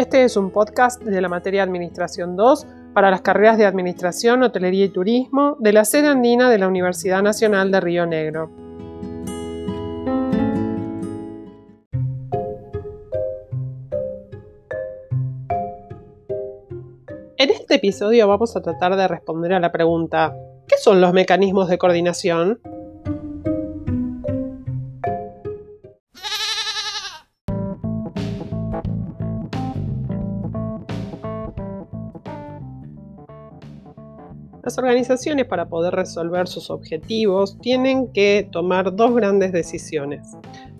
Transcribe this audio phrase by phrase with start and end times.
[0.00, 4.86] Este es un podcast de la materia Administración 2 para las carreras de Administración, Hotelería
[4.86, 8.50] y Turismo de la sede andina de la Universidad Nacional de Río Negro.
[17.36, 20.34] En este episodio vamos a tratar de responder a la pregunta
[20.66, 22.58] ¿qué son los mecanismos de coordinación?
[34.70, 40.20] Las organizaciones para poder resolver sus objetivos tienen que tomar dos grandes decisiones.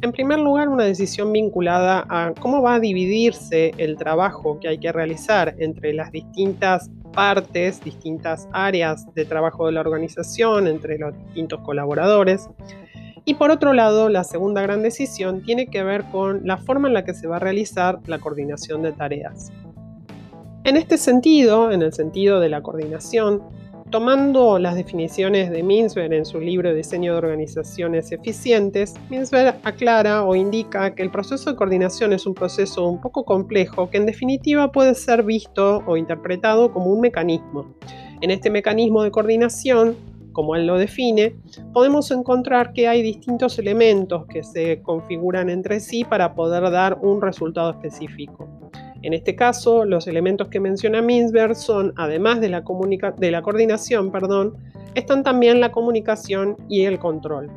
[0.01, 4.79] En primer lugar, una decisión vinculada a cómo va a dividirse el trabajo que hay
[4.79, 11.13] que realizar entre las distintas partes, distintas áreas de trabajo de la organización, entre los
[11.25, 12.49] distintos colaboradores.
[13.25, 16.95] Y por otro lado, la segunda gran decisión tiene que ver con la forma en
[16.95, 19.51] la que se va a realizar la coordinación de tareas.
[20.63, 23.43] En este sentido, en el sentido de la coordinación,
[23.91, 30.37] Tomando las definiciones de Minsberg en su libro Diseño de Organizaciones Eficientes, Minsberg aclara o
[30.37, 34.71] indica que el proceso de coordinación es un proceso un poco complejo que en definitiva
[34.71, 37.75] puede ser visto o interpretado como un mecanismo.
[38.21, 39.97] En este mecanismo de coordinación,
[40.31, 41.35] como él lo define,
[41.73, 47.21] podemos encontrar que hay distintos elementos que se configuran entre sí para poder dar un
[47.21, 48.70] resultado específico.
[49.03, 52.63] En este caso, los elementos que menciona Minsberg son, además de la,
[53.19, 54.13] la coordinación,
[54.95, 57.51] están también la comunicación y el control.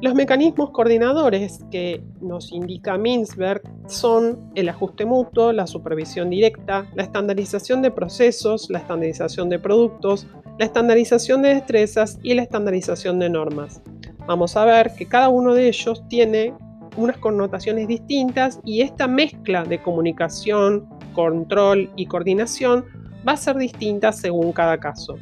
[0.00, 7.04] Los mecanismos coordinadores que nos indica Minsberg son el ajuste mutuo, la supervisión directa, la
[7.04, 10.26] estandarización de procesos, la estandarización de productos,
[10.58, 13.80] la estandarización de destrezas y la estandarización de normas.
[14.26, 16.52] Vamos a ver que cada uno de ellos tiene
[16.96, 22.84] unas connotaciones distintas y esta mezcla de comunicación, control y coordinación
[23.26, 25.16] va a ser distinta según cada caso.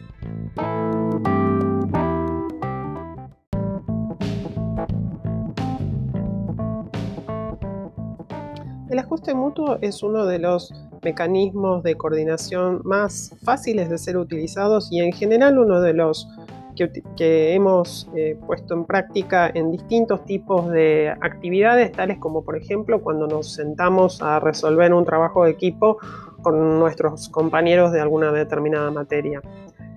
[8.88, 14.90] El ajuste mutuo es uno de los mecanismos de coordinación más fáciles de ser utilizados
[14.90, 16.28] y en general uno de los
[16.74, 23.00] que, hemos eh, puesto en práctica en distintos tipos de actividades, tales como por ejemplo
[23.00, 25.98] cuando nos sentamos a resolver un trabajo de equipo
[26.42, 29.42] con nuestros compañeros de alguna determinada materia.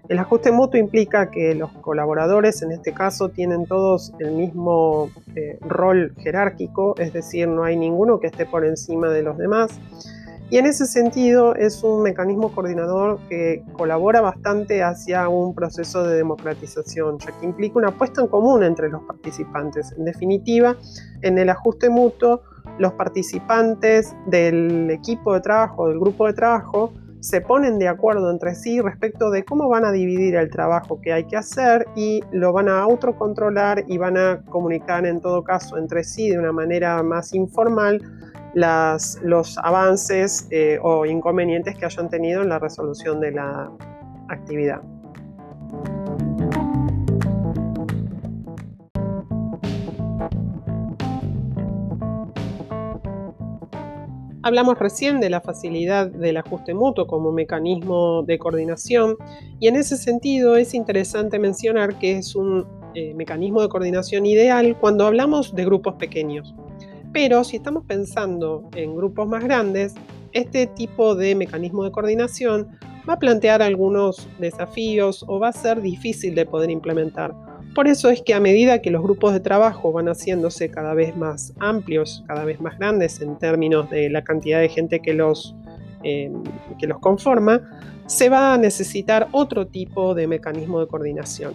[0.10, 5.58] El ajuste mutuo implica que los colaboradores, en este caso, tienen todos el mismo eh,
[5.62, 9.80] rol jerárquico, es decir, no hay ninguno que esté por encima de los demás
[10.53, 16.16] y en ese sentido es un mecanismo coordinador que colabora bastante hacia un proceso de
[16.16, 19.96] democratización, ya que implica una apuesta en común entre los participantes.
[19.97, 20.75] En definitiva,
[21.24, 22.44] en el ajuste mutuo,
[22.78, 28.53] los participantes del equipo de trabajo, del grupo de trabajo, se ponen de acuerdo entre
[28.53, 32.53] sí respecto de cómo van a dividir el trabajo que hay que hacer y lo
[32.53, 37.02] van a autocontrolar y van a comunicar en todo caso entre sí de una manera
[37.02, 38.02] más informal
[38.53, 43.72] los avances eh, o inconvenientes que hayan tenido en la resolución de la
[44.30, 44.81] actividad.
[54.46, 59.16] Hablamos recién de la facilidad del ajuste mutuo como mecanismo de coordinación
[59.58, 64.78] y en ese sentido es interesante mencionar que es un eh, mecanismo de coordinación ideal
[64.81, 66.53] cuando hablamos de grupos pequeños.
[67.13, 69.94] Pero si estamos pensando en grupos más grandes,
[70.31, 72.68] este tipo de mecanismo de coordinación
[73.07, 77.34] va a plantear algunos desafíos o va a ser difícil de poder implementar.
[77.75, 81.16] Por eso es que a medida que los grupos de trabajo van haciéndose cada vez
[81.16, 85.56] más amplios, cada vez más grandes en términos de la cantidad de gente que los,
[86.03, 86.31] eh,
[86.80, 87.62] que los conforma,
[88.06, 91.53] se va a necesitar otro tipo de mecanismo de coordinación.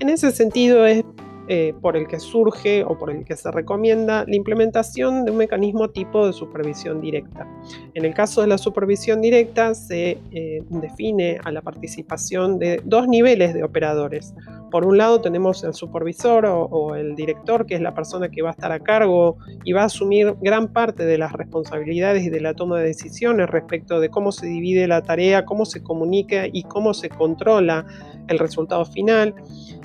[0.00, 1.04] En ese sentido es
[1.48, 5.36] eh, por el que surge o por el que se recomienda la implementación de un
[5.36, 7.46] mecanismo tipo de supervisión directa.
[7.94, 13.08] En el caso de la supervisión directa se eh, define a la participación de dos
[13.08, 14.34] niveles de operadores.
[14.70, 18.48] Por un lado tenemos el supervisor o, el director, que es la persona que va
[18.48, 22.40] a estar a cargo y va a asumir gran parte de las responsabilidades y de
[22.40, 26.64] la toma de decisiones respecto de cómo se divide la tarea, cómo se comunica y
[26.64, 27.86] cómo se controla
[28.28, 29.34] el resultado final.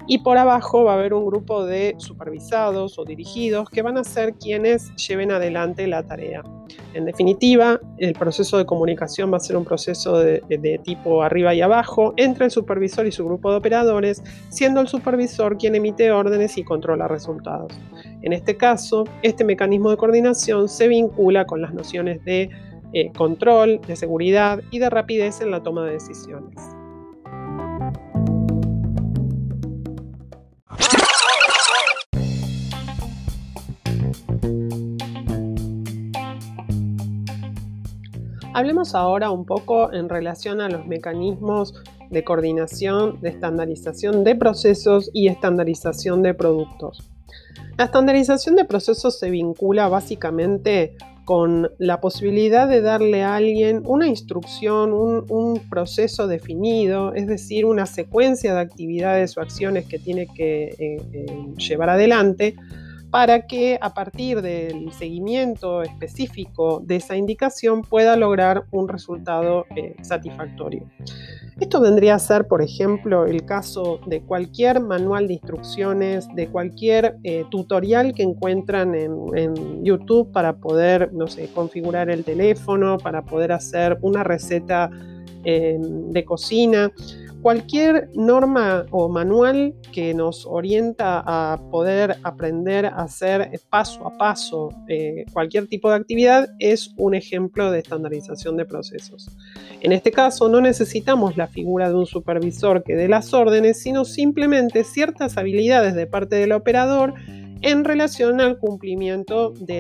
[0.08, 4.04] Y por abajo va a haber un grupo de supervisados o dirigidos que van a
[4.04, 6.44] ser quienes lleven adelante la tarea.
[6.94, 11.62] En definitiva, el proceso de comunicación va a ser un proceso de, tipo arriba y
[11.62, 16.58] abajo entre el supervisor y su grupo de operadores, siendo el supervisor quien emite órdenes
[16.58, 17.74] y controla resultados.
[18.22, 22.50] En este caso, este mecanismo de coordinación se vincula con las nociones de
[22.94, 26.79] eh, control, de seguridad y de rapidez en la toma de decisiones.
[38.60, 41.74] Hablemos ahora un poco en relación a los mecanismos
[42.10, 47.10] de coordinación, de estandarización de procesos y estandarización de productos.
[47.78, 54.10] La estandarización de procesos se vincula básicamente con la posibilidad de darle a alguien una
[54.10, 60.76] instrucción, un, proceso definido, es decir, una secuencia de actividades o acciones que tiene que
[60.78, 61.26] eh, eh,
[61.56, 62.58] llevar adelante
[63.12, 69.96] para que a partir del seguimiento específico de esa indicación pueda lograr un resultado eh,
[70.02, 70.84] satisfactorio.
[71.60, 77.18] Esto vendría a ser, por ejemplo, el caso de cualquier manual de instrucciones, de cualquier
[77.24, 83.52] eh, tutorial que encuentran en, YouTube para poder, no sé, configurar el teléfono, para poder
[83.52, 84.90] hacer una receta
[85.44, 86.92] eh, de cocina
[87.42, 94.70] cualquier norma o manual que nos orienta a poder aprender a hacer paso a paso
[94.88, 99.30] eh, cualquier tipo de actividad es un ejemplo de estandarización de procesos.
[99.82, 104.06] En este caso no necesitamos la figura de un supervisor que dé las órdenes, sino
[104.06, 107.14] simplemente ciertas habilidades de parte del operador
[107.62, 109.80] en relación al cumplimiento de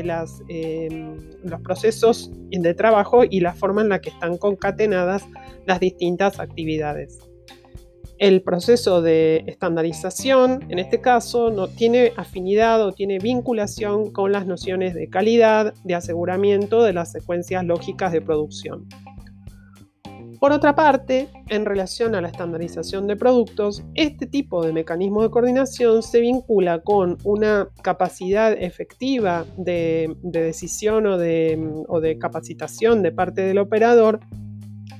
[0.49, 5.25] em, los procesos de trabajo y la forma en la que están concatenadas
[5.65, 7.28] las distintas actividades.
[8.19, 14.45] El proceso de estandarización, en este caso, no tiene afinidad o tiene vinculación con las
[14.45, 18.89] nociones de calidad, de aseguramiento de las secuencias lógicas de producción.
[20.41, 25.29] Por otra parte, en relación a la estandarización de productos, este tipo de mecanismo de
[25.29, 33.59] coordinación se vincula con una capacidad efectiva de, decisión o de capacitación de parte del
[33.59, 34.19] operador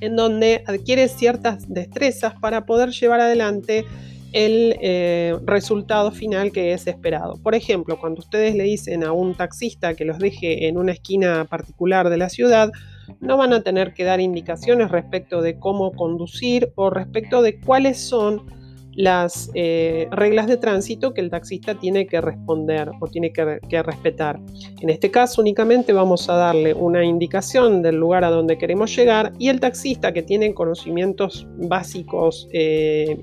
[0.00, 3.84] en donde adquiere ciertas destrezas para poder llevar adelante
[4.32, 7.36] el eh, resultado final que es esperado.
[7.42, 11.46] Por ejemplo, cuando ustedes le dicen a un taxista que los deje en una esquina
[11.46, 12.70] particular de la ciudad,
[13.18, 17.98] no van a tener que dar indicaciones respecto de cómo conducir o respecto de cuáles
[17.98, 18.59] son
[19.00, 24.38] las eh, reglas de tránsito que el taxista tiene que responder o tiene que, respetar.
[24.80, 29.32] En este caso únicamente vamos a darle una indicación del lugar a donde queremos llegar
[29.38, 33.18] y el taxista que tiene conocimientos básicos eh,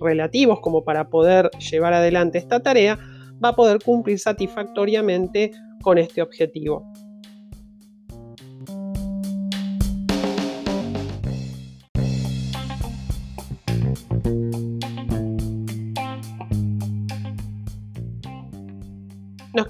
[0.00, 2.98] relativos como para poder llevar adelante esta tarea
[3.42, 5.50] va a poder cumplir satisfactoriamente
[5.82, 6.92] con este objetivo.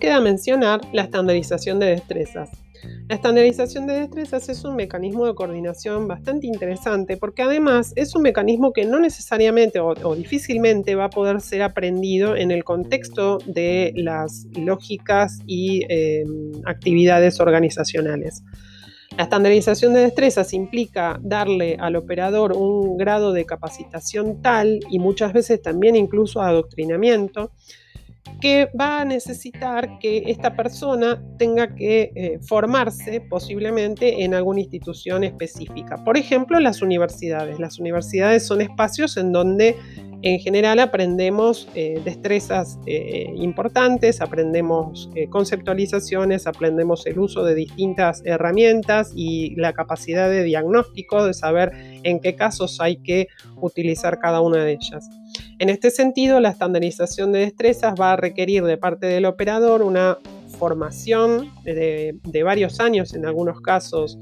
[0.09, 2.49] Queda mencionar la estandarización de destrezas.
[3.09, 8.23] La estandarización de destrezas es un mecanismo de coordinación bastante interesante porque además es un
[8.23, 13.93] mecanismo que no necesariamente o, difícilmente va a poder ser aprendido en el contexto de
[13.97, 18.43] las lógicas y em, actividades organizacionales.
[19.15, 25.35] La estandarización de destrezas implica darle al operador un grado de capacitación tal y muchas
[25.35, 27.51] veces también incluso adoctrinamiento
[28.41, 35.25] que va a necesitar que esta persona tenga que eh, formarse posiblemente en alguna institución
[35.25, 35.97] específica.
[36.05, 37.59] Por ejemplo, las universidades.
[37.59, 39.77] Las universidades son espacios en donde
[40.23, 49.13] en general aprendemos eh, destrezas eh, importantes, aprendemos conceptualizaciones, aprendemos el uso de distintas herramientas
[49.15, 51.73] y la capacidad de diagnóstico, de saber
[52.03, 55.09] en qué casos hay que utilizar cada una de ellas.
[55.61, 60.19] En este sentido, la estandarización de destrezas va a requerir de parte del operador una
[60.59, 64.19] formación de, varios años, en algunos casos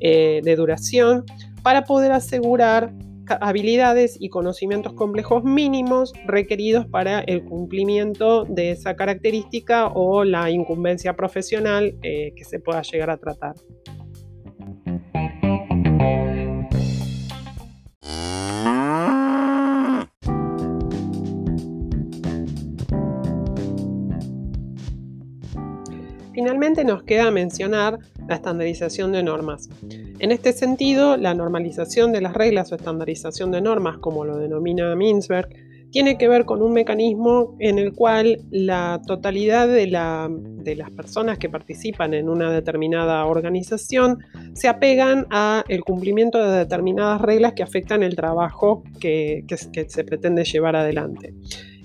[0.00, 1.24] eh, de duración,
[1.62, 2.92] para poder asegurar
[3.40, 11.14] habilidades y conocimientos complejos mínimos requeridos para el cumplimiento de esa característica o la incumbencia
[11.14, 13.54] profesional eh, que se pueda llegar a tratar.
[26.60, 27.98] Nos queda mencionar
[28.28, 29.70] la estandarización de normas.
[30.18, 34.94] En este sentido, la normalización de las reglas o estandarización de normas, como lo denomina
[34.94, 35.48] Mintzberg,
[35.90, 41.48] tiene que ver con un mecanismo en el cual la totalidad de, las personas que
[41.48, 44.18] participan en una determinada organización
[44.52, 49.46] se apegan a el cumplimiento de determinadas reglas que afectan el trabajo que
[49.88, 51.32] se pretende llevar adelante.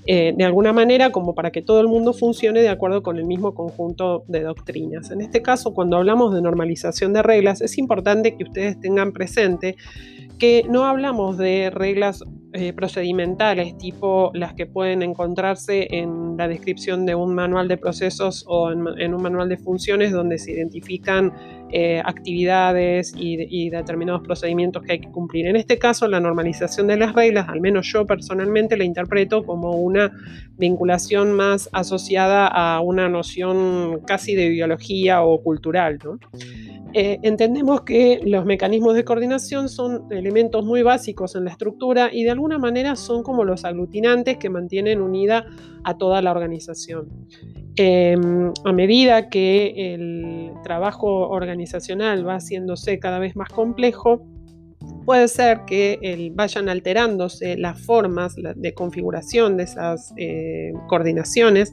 [0.07, 3.25] Eh, de alguna manera como para que todo el mundo funcione de acuerdo con el
[3.25, 5.09] mismo conjunto de doctrinas.
[5.11, 9.75] En este caso, cuando hablamos de normalización de reglas, es importante que ustedes tengan presente
[10.37, 17.05] que no hablamos de reglas eh, procedimentales tipo las que pueden encontrarse en la descripción
[17.05, 21.33] de un manual de procesos o en, un manual de funciones donde se identifican
[21.77, 25.45] eh, actividades y, determinados procedimientos que hay que cumplir.
[25.47, 29.71] En este caso, la normalización de las reglas, al menos yo personalmente la interpreto como
[29.71, 30.09] una
[30.57, 35.99] vinculación más asociada a una noción casi de biología o cultural.
[36.01, 36.17] ¿no?
[36.93, 42.23] Eh, entendemos que los mecanismos de coordinación son elementos muy básicos en la estructura y
[42.23, 45.45] de alguna manera son como los aglutinantes que mantienen unida
[45.83, 47.09] a toda la organización.
[47.77, 54.25] Em, a medida que el trabajo organizacional va haciéndose cada vez más complejo,
[55.05, 61.71] puede ser que vayan alterándose las formas de configuración de esas eh, coordinaciones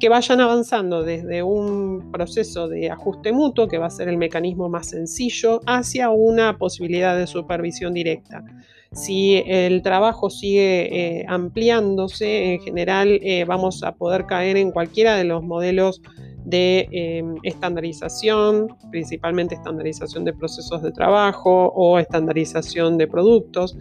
[0.00, 4.68] que vayan avanzando desde un proceso de ajuste mutuo, que va a ser el mecanismo
[4.68, 8.44] más sencillo, hacia una posibilidad de supervisión directa.
[8.92, 15.16] Si el trabajo sigue eh, ampliándose, en general eh, vamos a poder caer en cualquiera
[15.16, 16.00] de los modelos
[16.44, 23.76] de eh, estandarización, principalmente estandarización de procesos de trabajo o estandarización de productos.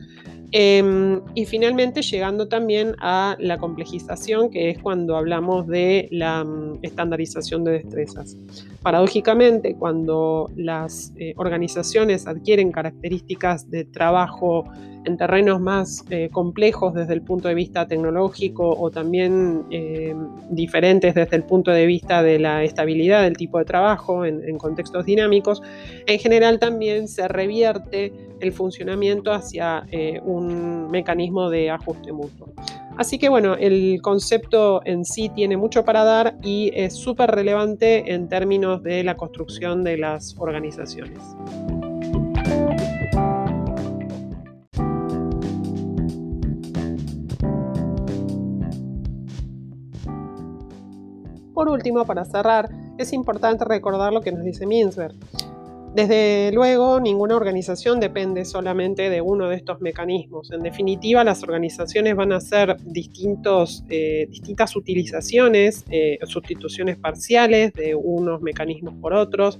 [0.53, 6.79] Em, y finalmente llegando también a la complejización, que es cuando hablamos de la mm,
[6.83, 8.37] estandarización de destrezas.
[8.81, 14.63] Paradójicamente, cuando las eh, organizaciones adquieren características de trabajo
[15.07, 20.13] en terrenos más eh, complejos desde el punto de vista tecnológico o también eh,
[20.49, 25.05] diferentes desde el punto de vista de la estabilidad del tipo de trabajo en, contextos
[25.05, 25.61] dinámicos,
[26.05, 32.49] en general también se revierte el funcionamiento hacia eh, un mecanismo de ajuste mutuo.
[32.97, 38.11] Así que bueno, el concepto en sí tiene mucho para dar y es súper relevante
[38.13, 41.19] en términos de la construcción de las organizaciones.
[51.53, 55.15] Por último, para cerrar, es importante recordar lo que nos dice Minsberg.
[55.93, 60.51] Desde luego, ninguna organización depende solamente de uno de estos mecanismos.
[60.51, 68.41] En definitiva, las organizaciones van a hacer eh, distintas utilizaciones, eh, sustituciones parciales de unos
[68.41, 69.59] mecanismos por otros,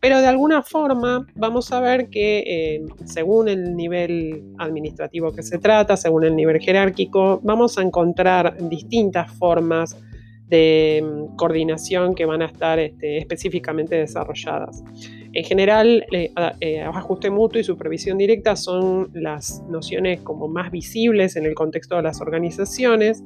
[0.00, 5.58] pero de alguna forma vamos a ver que eh, según el nivel administrativo que se
[5.58, 9.96] trata, según el nivel jerárquico, vamos a encontrar distintas formas
[10.46, 14.82] de mm, coordinación que van a estar este, específicamente desarrolladas.
[15.34, 21.34] En general, eh, eh, ajuste mutuo y supervisión directa son las nociones como más visibles
[21.34, 23.24] en el contexto de las organizaciones.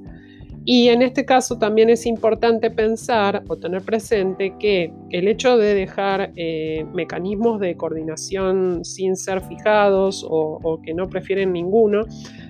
[0.65, 5.75] Y en este caso también es importante pensar o tener presente que el hecho de
[5.75, 12.05] dejar eh, mecanismos de coordinación sin ser fijados o que no prefieren ninguno,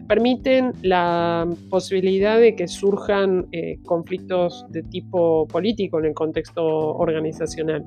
[0.08, 3.46] permiten la posibilidad de que surjan
[3.84, 7.84] conflictos de tipo político en el contexto organizacional.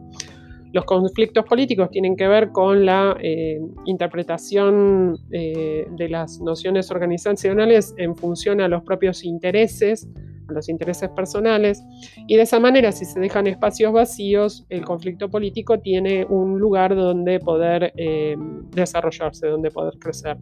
[0.74, 7.94] Los conflictos políticos tienen que ver con la eh, interpretación eh, de las nociones organizacionales
[7.98, 10.08] en función a los propios intereses,
[10.48, 11.84] a los intereses personales,
[12.28, 16.96] y de esa manera, si se dejan espacios vacíos, el conflicto político tiene un lugar
[16.96, 17.94] donde poder
[18.72, 20.38] desarrollarse, donde poder crecer.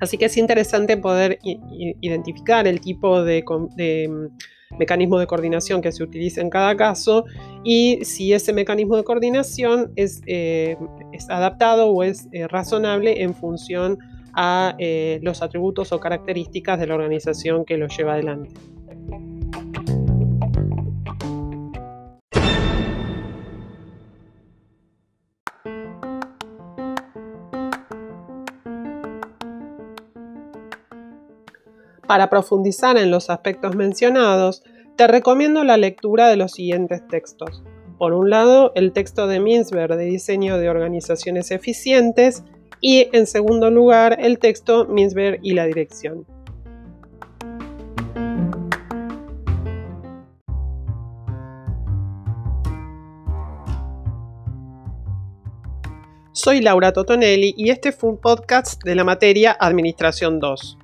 [0.00, 3.42] Así que es interesante poder identificar el tipo de,
[4.78, 7.24] mecanismo de coordinación que se utiliza en cada caso
[7.64, 10.76] y si ese mecanismo de coordinación es, eh,
[11.28, 13.98] adaptado o es eh, razonable en función
[14.34, 18.50] a eh, los atributos o características de la organización que lo lleva adelante.
[32.06, 34.62] Para profundizar en los aspectos mencionados,
[34.96, 37.62] te recomiendo la lectura de los siguientes textos.
[37.98, 42.44] Por un lado, el texto de Minsberg de diseño de organizaciones eficientes
[42.80, 46.26] y, en segundo lugar, el texto Minsberg y la dirección.
[56.32, 60.78] Soy Laura Totonelli y este fue un podcast de la materia Administración 2.